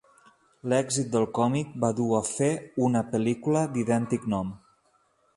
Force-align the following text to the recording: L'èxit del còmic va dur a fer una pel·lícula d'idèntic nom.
L'èxit 0.71 1.09
del 1.15 1.25
còmic 1.39 1.75
va 1.83 1.91
dur 1.99 2.07
a 2.19 2.21
fer 2.29 2.49
una 2.85 3.03
pel·lícula 3.11 3.61
d'idèntic 3.75 4.25
nom. 4.35 4.51